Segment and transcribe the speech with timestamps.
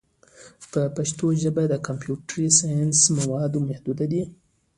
[0.71, 4.23] په پښتو ژبه د کمپیوټري ساینس مواد محدود دي.